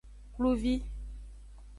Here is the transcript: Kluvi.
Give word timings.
Kluvi. 0.35 0.75